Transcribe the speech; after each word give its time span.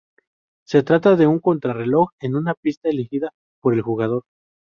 Se 0.65 0.81
trata 0.81 1.15
de 1.15 1.27
un 1.27 1.37
contra 1.39 1.73
reloj 1.73 2.07
en 2.21 2.35
una 2.35 2.55
pista 2.55 2.89
elegida 2.89 3.29
por 3.61 3.75
el 3.75 3.83
jugador. 3.83 4.23